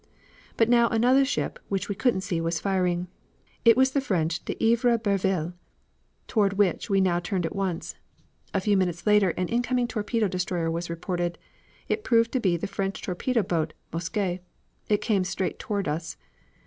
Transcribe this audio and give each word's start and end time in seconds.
"But 0.57 0.67
now 0.67 0.89
another 0.89 1.23
ship 1.23 1.59
which 1.69 1.87
we 1.87 1.93
couldn't 1.93 2.21
see 2.21 2.41
was 2.41 2.59
firing. 2.59 3.05
That 3.65 3.77
was 3.77 3.91
the 3.91 4.01
French 4.01 4.43
D'Ivrebreville, 4.45 5.53
toward 6.27 6.53
which 6.53 6.89
we 6.89 6.99
now 6.99 7.19
turned 7.19 7.45
at 7.45 7.55
once. 7.55 7.93
A 8.51 8.61
few 8.61 8.75
minutes 8.75 9.05
later 9.05 9.29
an 9.37 9.47
incoming 9.47 9.87
torpedo 9.87 10.27
destroyer 10.27 10.71
was 10.71 10.89
reported. 10.89 11.37
It 11.87 12.03
proved 12.03 12.31
to 12.31 12.39
be 12.39 12.57
the 12.57 12.65
French 12.65 13.03
torpedo 13.03 13.43
boat 13.43 13.73
Mousquet. 13.93 14.39
It 14.89 15.01
came 15.01 15.23
straight 15.23 15.59
toward 15.59 15.87
us. 15.87 16.17